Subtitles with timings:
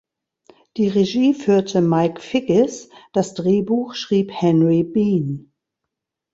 [0.77, 5.53] Die Regie führte Mike Figgis, das Drehbuch schrieb Henry Bean.